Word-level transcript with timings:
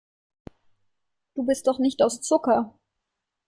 Du 1.35 1.43
bist 1.45 1.67
doch 1.67 1.77
nicht 1.77 2.01
aus 2.01 2.21
Zucker. 2.21 2.73